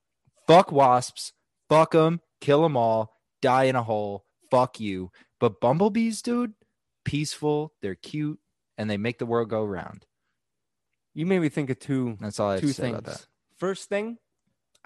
[0.48, 1.34] Fuck wasps.
[1.70, 2.22] Fuck them.
[2.42, 3.14] Kill them all.
[3.42, 4.26] Die in a hole.
[4.50, 5.12] Fuck you.
[5.40, 6.54] But bumblebees, dude,
[7.06, 7.74] peaceful.
[7.82, 8.40] They're cute,
[8.78, 10.06] and they make the world go round.
[11.14, 12.98] you made me think of two That's all I have two things.
[12.98, 13.26] about that.
[13.58, 14.18] First thing,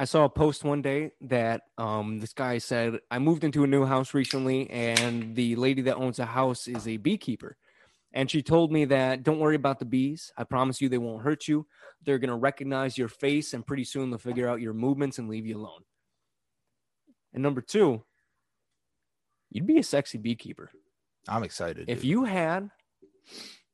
[0.01, 3.67] I saw a post one day that um this guy said I moved into a
[3.67, 7.55] new house recently, and the lady that owns the house is a beekeeper,
[8.11, 10.33] and she told me that don't worry about the bees.
[10.35, 11.67] I promise you they won't hurt you.
[12.03, 15.45] They're gonna recognize your face, and pretty soon they'll figure out your movements and leave
[15.45, 15.83] you alone.
[17.31, 18.03] And number two,
[19.51, 20.71] you'd be a sexy beekeeper
[21.27, 21.91] I'm excited.
[21.91, 22.09] if dude.
[22.09, 22.71] you had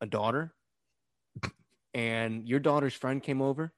[0.01, 0.53] a daughter
[1.93, 3.71] and your daughter's friend came over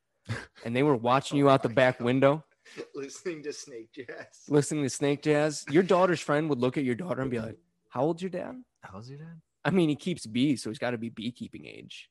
[0.65, 2.44] and they were watching you out the back window
[2.96, 4.44] listening to Snake Jazz.
[4.48, 7.58] listening to snake jazz your daughter's friend would look at your daughter and be like
[7.89, 9.42] how old's your dad How's your dad?
[9.65, 12.10] i mean he keeps bees so he's got to be beekeeping age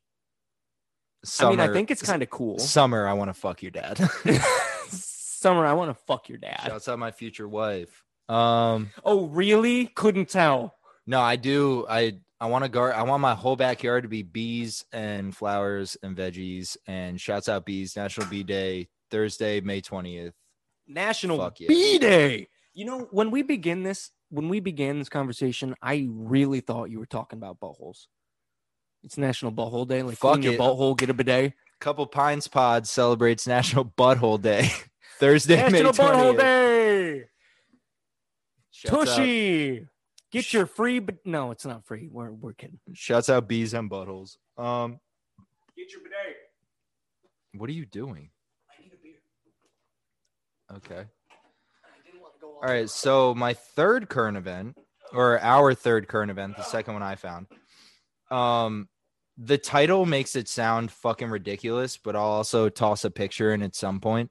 [1.24, 3.06] Summer, i mean i think it's kind of cool summer.
[3.06, 3.98] I want to fuck your dad.
[4.88, 8.04] summer i want to fuck your dad Shouts out my future wife.
[8.28, 10.74] Um, oh really couldn't tell
[11.06, 11.86] no, I do.
[11.88, 12.94] I I want to guard.
[12.94, 16.76] I want my whole backyard to be bees and flowers and veggies.
[16.86, 17.96] And shouts out bees.
[17.96, 20.34] National Bee Day Thursday, May twentieth.
[20.86, 21.68] national Fuck yeah.
[21.68, 26.60] bee day you know when we begin this when we began this conversation i really
[26.60, 28.06] thought you were talking about buttholes
[29.02, 32.88] it's national butthole day like Fuck clean your butthole get a bidet Couple Pints Pod
[32.88, 34.68] celebrates National Butthole Day
[35.20, 36.38] Thursday, national May butthole 20th.
[36.38, 37.24] day
[38.70, 39.86] Shouts out, tushy
[40.32, 43.90] get your free but no it's not free we're, we're kidding shouts out bees and
[43.90, 44.36] buttholes.
[44.56, 45.00] Um,
[45.76, 46.36] get your bidet
[47.54, 48.30] what are you doing?
[48.70, 49.14] i need a beer
[50.76, 51.00] Okay.
[51.00, 52.88] i didn't want to go All right.
[52.90, 54.76] So my third current event,
[55.14, 57.46] or our third current event, the second one I found.
[58.30, 58.88] Um,
[59.38, 63.74] the title makes it sound fucking ridiculous, but I'll also toss a picture in at
[63.74, 64.30] some point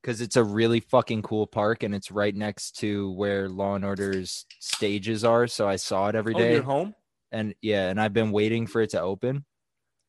[0.00, 3.84] because it's a really fucking cool park and it's right next to where Law and
[3.84, 5.46] Order's stages are.
[5.46, 6.58] So I saw it every day.
[6.58, 6.94] oh, home
[7.32, 9.44] and yeah, and I've been waiting for it to open,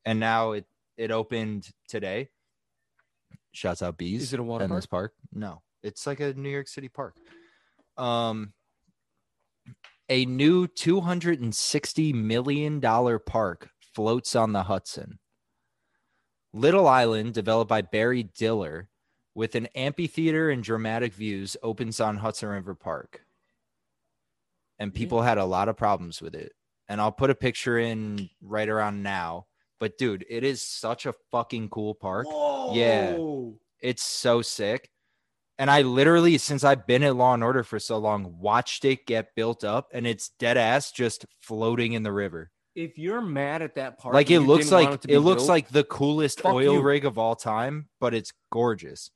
[0.04, 2.28] and now it it opened today.
[3.52, 5.12] Shouts out bees is it a water in park this park?
[5.32, 7.16] No, it's like a New York City park.
[7.96, 8.52] Um,
[10.08, 15.18] a new two hundred and sixty million dollar park floats on the Hudson.
[16.54, 18.88] Little Island, developed by Barry Diller,
[19.34, 23.24] with an amphitheater and dramatic views, opens on Hudson River Park.
[24.78, 24.98] And Yeah.
[24.98, 26.52] people had a lot of problems with it.
[26.88, 29.46] And I'll put a picture in right around now.
[29.78, 32.26] But dude, it is such a fucking cool park.
[32.74, 33.16] Yeah.
[33.80, 34.90] It's so sick.
[35.58, 39.06] And I literally, since I've been at Law and Order for so long, watched it
[39.06, 42.50] get built up and it's dead ass just floating in the river.
[42.74, 45.68] if you're mad at that part like it looks like to it, looks built, like
[45.68, 46.80] the coolest oil you.
[46.80, 49.10] rig of all time, but it's gorgeous.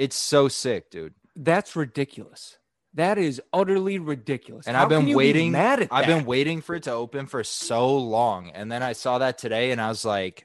[0.00, 1.14] It's so sick, dude.
[1.36, 2.56] that's ridiculous
[2.94, 6.16] that is utterly ridiculous And How I've been you be waiting- mad at I've that?
[6.18, 8.50] been waiting for it to open for so long.
[8.50, 10.44] And then I saw that today and I was like,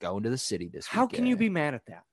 [0.00, 2.04] going to the city this how can you be mad at that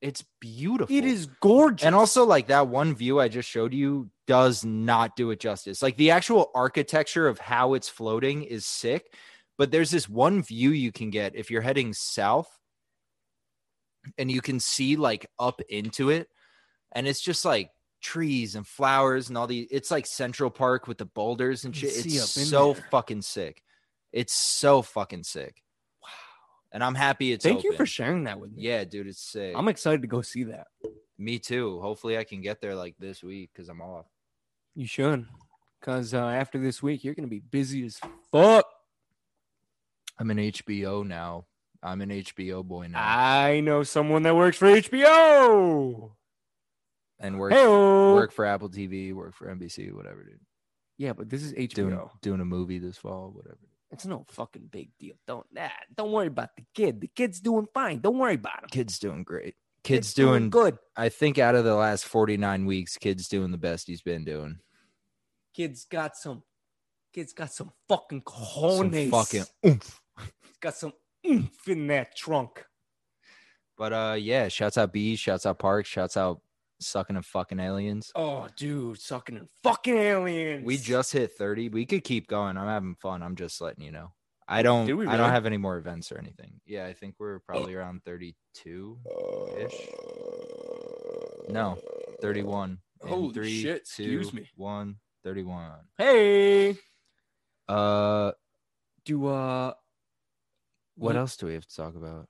[0.00, 0.94] It's beautiful.
[0.94, 5.16] it is gorgeous And also, like that one view I just showed you does not
[5.16, 5.82] do it justice.
[5.82, 9.12] Like the actual architecture of how it's floating is sick,
[9.56, 12.56] but there's this one view you can get if you're heading south
[14.16, 16.28] and you can see like up into it.
[16.92, 20.98] And it's just like trees and flowers and all the it's like Central Park with
[20.98, 21.90] the boulders and shit.
[22.06, 22.84] It's so there.
[22.90, 23.62] fucking sick.
[24.12, 25.62] It's so fucking sick.
[26.02, 26.08] wow
[26.72, 29.54] And I'm happy it's thank you for sharing that with me Yeah, dude, it's sick.
[29.56, 30.68] i'm excited to go see that
[31.18, 31.80] Me too.
[31.82, 34.06] Hopefully I can get there like this week because I'm off.
[34.74, 35.26] you should
[35.80, 38.00] because uh, after this week, you're gonna be busy as
[38.32, 38.64] fuck.
[40.18, 41.46] I'm in HBO now.
[41.82, 46.10] I'm an HBO boy now, I know someone that works for HBO.
[47.20, 50.40] and work Hey, work for Apple TV, work for NBC, whatever, dude.
[50.96, 51.74] yeah, but this is HBO.
[51.74, 53.58] Doing doing a movie this fall, whatever.
[53.90, 55.14] It's no fucking big deal.
[55.26, 57.00] Don't nah, don't worry about the kid.
[57.00, 58.00] The kid's doing fine.
[58.00, 58.68] Don't worry about him.
[58.70, 59.54] Kid's doing great.
[59.84, 60.76] Kid's, doing, good.
[60.96, 64.58] I think out of the last 49 weeks, kid's doing the best he's been doing.
[65.54, 66.42] Kid's got some.
[67.14, 70.00] Kid's got some fucking Some fucking oomph.
[70.18, 70.92] He's got some
[71.26, 72.64] oomph in that trunk.
[73.76, 76.40] But uh, yeah, shouts out bees, shouts out parks, shouts out
[76.80, 78.10] sucking and fucking aliens.
[78.14, 80.64] Oh, dude, sucking and fucking aliens.
[80.64, 81.68] We just hit 30.
[81.70, 82.56] We could keep going.
[82.56, 83.22] I'm having fun.
[83.22, 84.12] I'm just letting you know.
[84.50, 86.60] I don't we I don't have any more events or anything.
[86.64, 88.98] Yeah, I think we're probably around 32
[89.58, 89.88] ish.
[91.50, 91.78] No,
[92.22, 92.78] 31.
[93.02, 94.48] In Holy three, shit, excuse me.
[94.56, 95.70] One, 31.
[95.98, 96.78] Hey,
[97.68, 98.32] Uh
[99.04, 99.74] do uh,
[100.98, 102.28] what else do we have to talk about?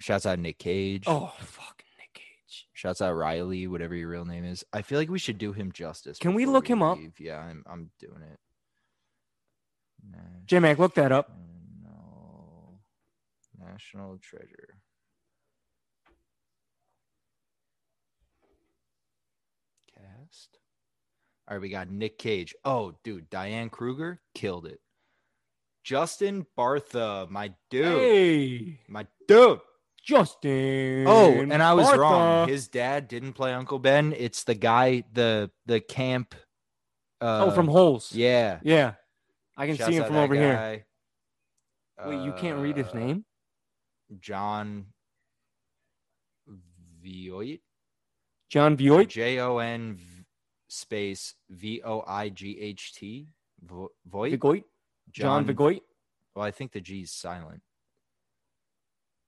[0.00, 1.04] Shouts out Nick Cage.
[1.06, 2.68] Oh, fucking Nick Cage.
[2.72, 4.64] Shouts out Riley, whatever your real name is.
[4.72, 6.18] I feel like we should do him justice.
[6.18, 6.98] Can we before look him up?
[6.98, 7.18] leave.
[7.18, 8.38] Yeah, I'm I'm doing it.
[10.46, 11.30] J Mac, look that up.
[11.84, 12.80] National
[13.58, 14.78] National Treasure.
[19.94, 20.58] Cast.
[21.48, 22.54] All right, we got Nick Cage.
[22.64, 24.80] Oh, dude, Diane Kruger killed it.
[25.84, 29.60] Justin Bartha, my dude, Hey, my dude.
[30.04, 31.04] Justin.
[31.06, 31.98] Oh, and I was Bartha.
[31.98, 32.48] wrong.
[32.48, 34.14] His dad didn't play Uncle Ben.
[34.16, 36.34] It's the guy, the the camp.
[37.20, 38.12] Uh, oh, from Holes.
[38.14, 38.60] yeah.
[38.62, 38.92] yeah.
[39.56, 40.54] I can Shouts see him from over here.
[40.54, 42.06] guy.
[42.08, 43.24] Wait, you can't read his Uh, name?
[44.20, 44.86] Jon
[47.04, 47.60] Voight.
[48.48, 49.08] Jon Voight.
[49.08, 49.98] J O N
[50.68, 53.28] space V O I G H T.
[53.62, 53.90] Vo-
[55.14, 55.22] Vigoit.
[55.24, 55.82] John Vigoit.
[56.34, 57.62] Well, I think the G is silent.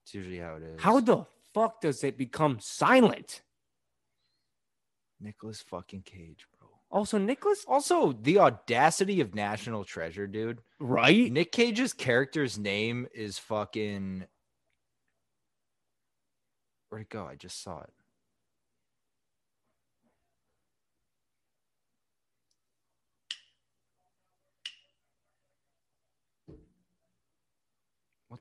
[0.04, 0.80] It's usually how it is.
[0.80, 3.42] How the fuck does it become silent?
[5.20, 6.68] Nicholas fucking Cage, bro.
[6.90, 10.60] Also, Nicholas, Also, the audacity of National Treasure, dude.
[10.80, 11.30] right?
[11.30, 14.24] Nick Cage's character's name is fucking.
[16.88, 17.24] Where'd it go?
[17.26, 17.92] I just saw it.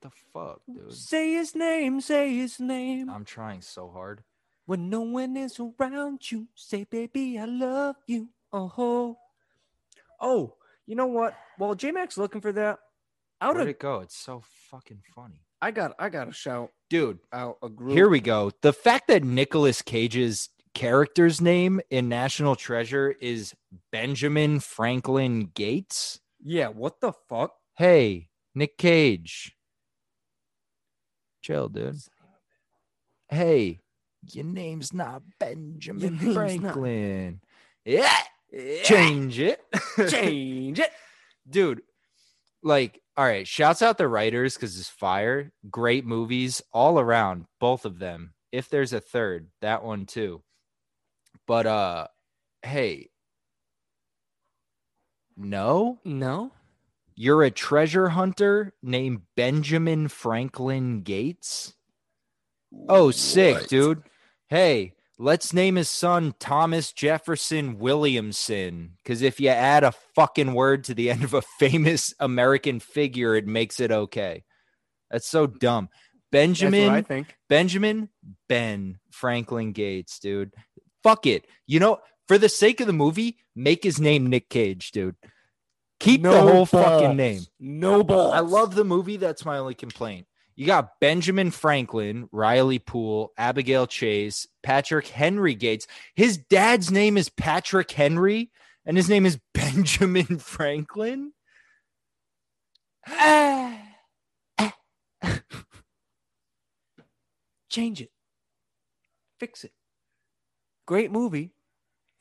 [0.01, 0.93] What the fuck, dude?
[0.93, 3.09] Say his name, say his name.
[3.09, 4.23] I'm trying so hard.
[4.65, 8.29] When no one is around you, say, baby, I love you.
[8.53, 9.17] Oh,
[10.21, 10.53] oh,
[10.85, 11.35] you know what?
[11.57, 12.79] While J Mac's looking for that,
[13.41, 13.99] out Where'd of it go?
[13.99, 15.41] It's so fucking funny.
[15.61, 17.91] I got I got to shout Dude, out a group.
[17.93, 18.51] Here we go.
[18.61, 23.53] The fact that Nicolas Cage's character's name in National Treasure is
[23.91, 26.21] Benjamin Franklin Gates.
[26.41, 27.51] yeah, what the fuck?
[27.75, 29.55] Hey, Nick Cage.
[31.41, 31.95] Chill, dude.
[33.29, 33.79] Hey,
[34.33, 37.41] your name's not Benjamin name's not- Franklin.
[37.85, 38.17] Yeah,
[38.83, 39.61] change it.
[40.09, 40.91] Change it.
[41.49, 41.81] dude
[42.61, 47.85] like all right shouts out the writers because it's fire great movies all around both
[47.85, 50.43] of them if there's a third that one too
[51.47, 52.05] but uh
[52.63, 53.09] hey
[55.37, 56.51] no No,
[57.21, 61.73] you're a treasure hunter named benjamin franklin gates?
[62.87, 63.67] Oh sick What?
[63.69, 64.03] dude.
[64.47, 70.85] Hey let's name his son thomas jefferson williamson because if you add a fucking word
[70.85, 74.43] to the end of a famous american figure it makes it okay.
[75.11, 75.89] That's so dumb.
[76.31, 77.35] Benjamin I think.
[77.49, 78.07] benjamin
[78.47, 80.53] ben franklin gates dude.
[81.03, 81.45] Fuck it.
[81.67, 85.15] You know for the sake of the movie make his name nick cage dude
[85.99, 88.33] keep the whole fucking name No balls.
[88.33, 89.17] I love the movie.
[89.17, 90.27] That's my only complaint.
[90.55, 95.87] You got Benjamin Franklin, Riley Poole, Abigail Chase, Patrick Henry Gates.
[96.15, 98.51] His dad's name is Patrick Henry,
[98.85, 101.31] and his name is Benjamin Franklin.
[107.69, 108.11] change it.
[109.39, 109.71] Fix it.
[110.85, 111.53] Great movie.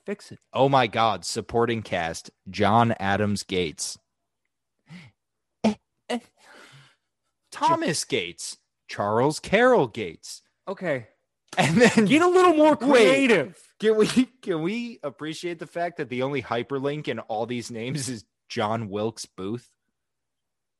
[0.08, 0.38] Fix it.
[0.54, 1.26] Oh my God!
[1.26, 3.98] Supporting cast: John Adams Gates,
[5.62, 5.74] eh,
[6.08, 6.20] eh.
[7.52, 8.56] Thomas Gates,
[8.88, 11.08] Charles Carroll Gates, Okay.
[11.58, 12.88] and then Get a little more Wait.
[12.88, 13.60] creative.
[13.80, 14.06] Can we
[14.40, 18.88] can we appreciate the fact that the only hyperlink in all these names is John
[18.88, 19.68] Wilkes Booth?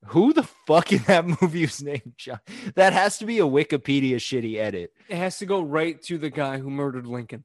[0.07, 2.41] Who the fuck in that movie was named John?
[2.77, 4.95] That has to be a Wikipedia shitty edit.
[5.11, 7.45] It has to go right to the guy who murdered Lincoln.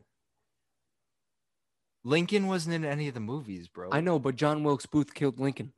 [2.03, 3.89] Lincoln wasn't in any of the movies, bro.
[3.91, 5.73] I know, but John Wilkes Booth killed Lincoln.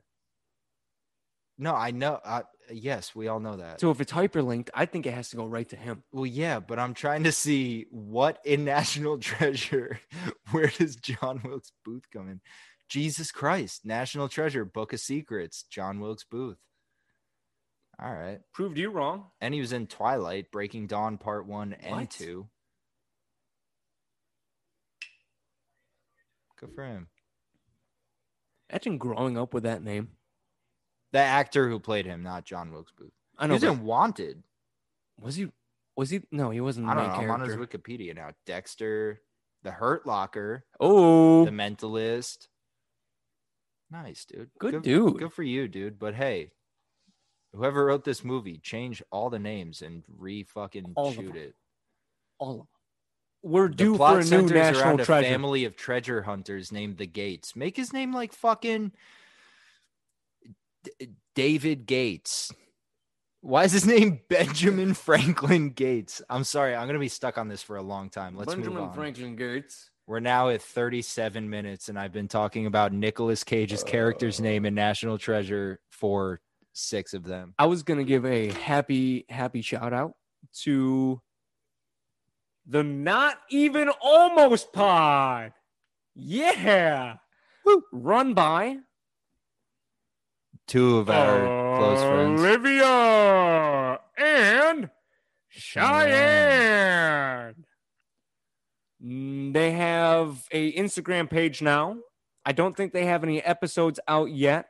[1.58, 2.20] No, I know.
[2.22, 3.80] Uh, yes, we all know that.
[3.80, 6.02] So if it's hyperlinked, I think it has to go right to him.
[6.12, 9.98] well, yeah, but I'm trying to see what in National Treasure,
[10.50, 12.40] where does John Wilkes Booth come in?
[12.88, 16.58] Jesus Christ, National Treasure, Book of Secrets, John Wilkes Booth.
[17.98, 18.40] All right.
[18.52, 19.24] Proved you wrong.
[19.40, 22.10] And he was in Twilight, Breaking Dawn Part 1 and What?
[22.10, 22.46] 2.
[26.58, 27.08] Good for him.
[28.70, 30.08] Imagine growing up with that name.
[31.12, 33.12] The actor who played him, not John Wilkes Booth.
[33.38, 33.54] I know.
[33.54, 34.42] He was in Wanted.
[35.18, 35.48] was he?
[35.96, 36.22] Was he?
[36.30, 37.12] No, he wasn't I don't know.
[37.14, 37.56] I'm on his.
[37.56, 38.30] Wikipedia now.
[38.44, 39.20] Dexter,
[39.62, 42.48] The Hurt Locker, Oh, The Mentalist.
[43.90, 44.50] Nice, dude.
[44.58, 45.18] Good dude.
[45.18, 45.98] Good for you, dude.
[45.98, 46.50] But hey,
[47.54, 51.54] whoever wrote this movie, change all the names and re fucking shoot it.
[52.38, 52.66] all of them.
[53.42, 55.26] We're The due plot for a new national around treasure.
[55.26, 57.54] a family of treasure hunters named the Gates.
[57.54, 58.92] Make his name like fucking
[60.84, 62.52] D- David Gates.
[63.42, 66.22] Why is his name Benjamin Franklin Gates?
[66.28, 68.36] I'm sorry, I'm gonna be stuck on this for a long time.
[68.36, 68.92] Let's move on.
[68.92, 69.90] Franklin Gates.
[70.08, 74.72] We're now at 37 minutes, and I've been talking about Nicolas Cage's character's name in
[74.72, 76.40] National Treasure for
[76.74, 77.54] six of them.
[77.58, 80.12] I was gonna give a happy, happy shout out
[80.62, 81.20] to
[82.66, 85.52] the not even almost pod.
[86.14, 87.16] Yeah.
[87.64, 87.82] Woo.
[87.92, 88.78] Run by
[90.66, 92.40] Two of our close friends.
[92.40, 94.90] Olivia and
[95.48, 97.54] Cheyenne.
[99.00, 101.98] They have a Instagram page now.
[102.44, 104.66] I don't think they have any episodes out yet,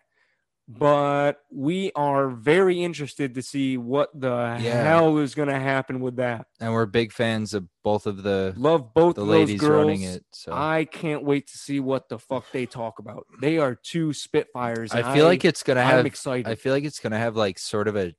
[0.69, 4.83] but we are very interested to see what the Yeah.
[4.83, 6.47] hell is going to happen with that.
[6.59, 9.87] And we're big fans of both of the Love both the ladies those girls.
[9.87, 10.25] running it.
[10.33, 13.27] So I, I can't wait to see what the fuck they talk about.
[13.41, 14.91] They are two spitfires.
[14.93, 16.01] I feel like it's gonna have.
[16.01, 16.49] I'm excited.
[16.49, 18.15] I feel like it's gonna have like sort of a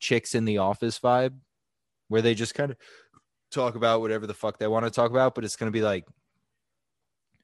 [0.00, 1.34] chicks in the office vibe
[2.08, 2.78] where they just kind of
[3.52, 6.04] talk about whatever the fuck they want to talk about, but it's gonna be like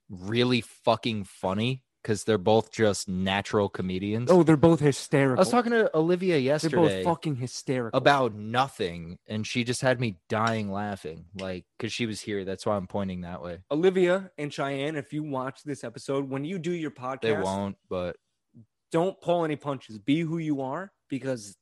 [0.09, 4.31] really fucking funny because they're both just natural comedians.
[4.31, 5.41] oh, they're both hysterical.
[5.41, 6.77] I was talking to Olivia yesterday.
[6.77, 7.99] they're both fucking hysterical.
[7.99, 12.45] about nothing, and she just had me dying laughing, like because she was here.
[12.45, 13.59] That's why I'm pointing that way.
[13.73, 17.77] Olivia and Cheyenne, if you watch this episode, when you do your podcast, They won't,
[17.89, 18.17] but
[18.93, 19.99] don't pull any punches.
[19.99, 21.57] Be who you are because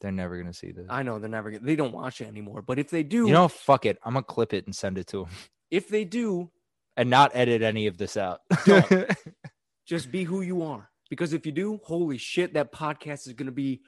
[0.00, 0.86] they're never gonna see this.
[0.90, 2.60] I know they're never gonna, they don't watch it anymore.
[2.60, 3.98] But if they do, You know, fuck it.
[4.04, 5.28] I'm gonna clip it and send it to them,
[5.70, 6.50] if they do,
[6.96, 8.40] and not edit any of this out.
[9.90, 10.88] Just be who you are.
[11.10, 13.80] Because if you do, holy shit, that podcast is gonna be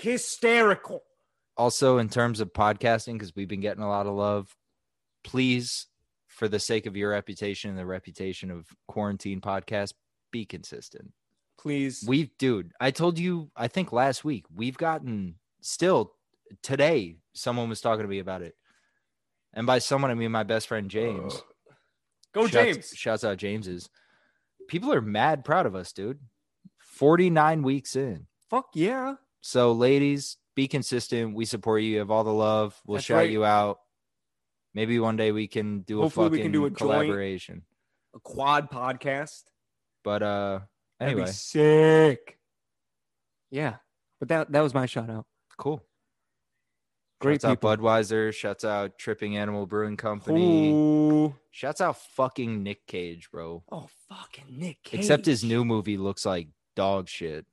[0.00, 1.02] hysterical.
[1.56, 4.54] also, in terms of podcasting, because we've been getting a lot of love,
[5.24, 5.86] please,
[6.28, 9.92] for the sake of your reputation and the reputation of quarantine podcast,
[10.30, 11.12] be consistent.
[11.58, 12.04] Please.
[12.06, 16.14] We, dude, I told you, I think last week, we've gotten still
[16.62, 18.54] today, someone was talking to me about it.
[19.52, 21.42] And by someone, I mean my best friend James.
[22.32, 22.92] Go Shouts- James.
[22.94, 23.90] Shouts out James's.
[24.68, 26.18] People are mad proud of us, dude.
[26.78, 28.26] 49 weeks in.
[28.50, 29.14] Fuck yeah.
[29.40, 31.34] So, ladies, be consistent.
[31.34, 31.88] We support you.
[31.90, 32.80] You have all the love.
[32.86, 33.30] We'll That's shout right.
[33.30, 33.78] you out.
[34.74, 37.62] Maybe one day we can do Hopefully a we fucking can do a joint- collaboration.
[38.14, 39.42] A quad podcast.
[40.04, 40.60] But uh
[41.00, 42.38] anyway, sick.
[43.50, 43.76] Yeah.
[44.18, 45.26] But that that was my shout out.
[45.58, 45.84] cool.
[47.22, 47.70] Great Shouts people.
[47.70, 48.34] out Budweiser.
[48.34, 50.72] Shouts out Tripping Animal Brewing Company.
[50.72, 51.34] Ooh.
[51.52, 53.62] Shouts out fucking Nick Cage, bro.
[53.70, 55.00] Oh, fucking Nick Cage.
[55.00, 57.46] Except his new movie looks like dog shit.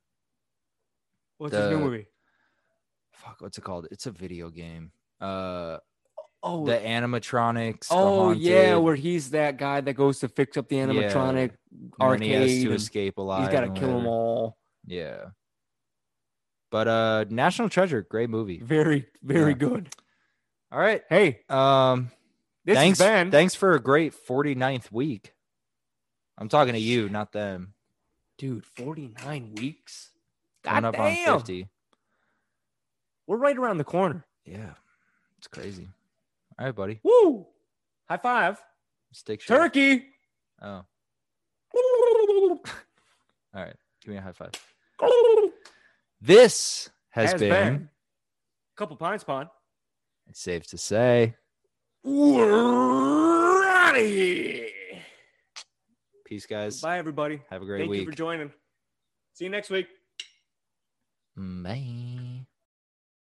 [1.38, 2.06] What's his new movie?
[3.12, 3.86] Fuck, what's it called?
[3.90, 4.92] It's a video game.
[5.20, 5.78] Uh
[6.42, 7.88] Oh, the animatronics.
[7.88, 11.50] the oh yeah, where he's that guy that goes to fix up the animatronic
[12.00, 12.66] and he has arcade.
[12.66, 13.42] to escape alive.
[13.42, 14.56] he's got to kill them all.
[14.86, 15.26] Yeah.
[16.70, 18.58] But uh National Treasure, great movie.
[18.58, 19.56] Very, very Yeah.
[19.58, 19.94] good.
[20.72, 21.02] All right.
[21.08, 22.10] Hey, Um
[22.64, 25.34] this thanks been thanks for a great 49th week.
[26.38, 27.74] I'm talking to you, not them.
[28.38, 28.64] dude.
[28.64, 30.10] Forty nine weeks.
[30.62, 31.68] Coming God up on 50.
[33.26, 34.24] We're right around the corner.
[34.44, 34.74] Yeah.
[35.38, 35.88] It's crazy.
[36.58, 37.00] All right, buddy.
[37.02, 37.46] Woo!
[38.08, 38.62] High five,
[39.12, 39.72] Stick shirt.
[39.74, 40.06] turkey.
[40.60, 40.84] Oh.
[41.74, 42.60] All
[43.54, 43.74] right.
[44.02, 44.50] Give me a high five.
[46.20, 47.88] This has, Has been, been.
[48.76, 49.48] Couple pints, Pod.
[50.28, 51.34] it's safe to say.
[52.04, 54.68] We're out of here.
[56.26, 56.80] Peace, guys.
[56.80, 57.40] Bye, everybody.
[57.50, 58.00] Have a great Thank week.
[58.00, 58.52] you for joining.
[59.34, 59.88] See you next week.
[61.36, 62.29] Bye.